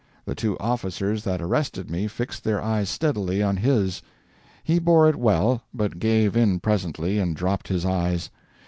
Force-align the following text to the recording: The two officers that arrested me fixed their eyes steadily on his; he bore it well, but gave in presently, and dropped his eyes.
The 0.25 0.33
two 0.33 0.57
officers 0.57 1.23
that 1.25 1.43
arrested 1.43 1.91
me 1.91 2.07
fixed 2.07 2.43
their 2.43 2.59
eyes 2.59 2.89
steadily 2.89 3.43
on 3.43 3.57
his; 3.57 4.01
he 4.63 4.79
bore 4.79 5.07
it 5.07 5.15
well, 5.15 5.61
but 5.75 5.99
gave 5.99 6.35
in 6.35 6.59
presently, 6.59 7.19
and 7.19 7.35
dropped 7.35 7.67
his 7.67 7.85
eyes. 7.85 8.31